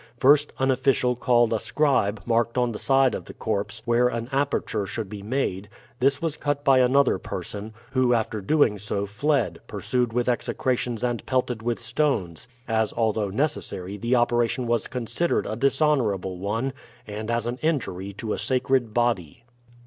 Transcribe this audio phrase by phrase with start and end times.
[0.17, 4.29] First, an official called a scribe marked on the side of the corpse where an
[4.31, 9.59] aperture should be made; this was cut by another person, who after doing so fled,
[9.67, 15.55] pursued with execrations and pelted with stones, as although necessary the operation was considered a
[15.55, 16.73] dishonorable one
[17.05, 19.43] and as an injury to a sacred body.